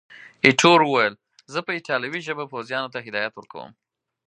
ایټور 0.45 0.79
وویل، 0.83 1.13
زه 1.53 1.59
په 1.65 1.71
ایټالوي 1.77 2.21
ژبه 2.27 2.43
پوځیانو 2.53 2.91
ته 2.93 2.99
هدایات 3.07 3.33
ورکوم. 3.35 3.71